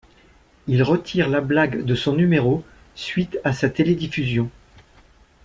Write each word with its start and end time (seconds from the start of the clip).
Il 0.67 0.81
retire 0.81 1.29
la 1.29 1.41
blague 1.41 1.85
de 1.85 1.93
son 1.93 2.13
numéro 2.15 2.63
suite 2.95 3.37
à 3.43 3.53
sa 3.53 3.69
télédiffusion. 3.69 4.49